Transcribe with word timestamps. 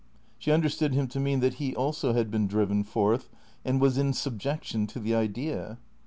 She 0.39 0.51
understood 0.51 0.95
him 0.95 1.07
to 1.09 1.19
mean 1.19 1.41
that 1.41 1.53
he 1.61 1.75
also 1.75 2.13
had 2.13 2.31
been 2.31 2.47
driven 2.47 2.83
forth, 2.83 3.29
and 3.63 3.79
was 3.79 3.99
in 3.99 4.13
subjection 4.13 4.87
to 4.87 4.99
the 4.99 5.13
Idea. 5.13 5.77